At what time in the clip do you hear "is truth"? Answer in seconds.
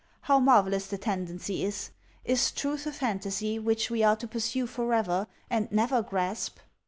2.25-2.87